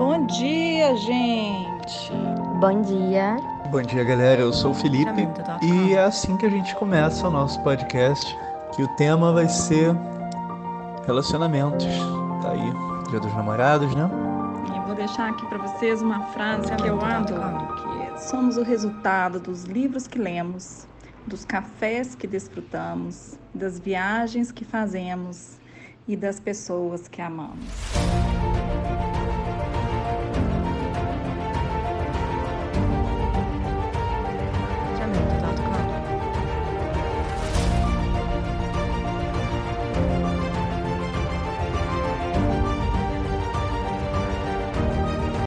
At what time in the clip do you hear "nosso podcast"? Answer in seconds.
7.30-8.34